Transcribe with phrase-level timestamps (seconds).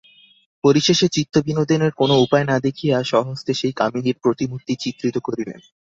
[0.63, 5.59] পরিশেষে চিত্তবিনোদনের কোন উপায় না দেখিয়া স্বহস্তে সেই কামিনীর প্রতিমূর্তি চিত্রিত করিলেন।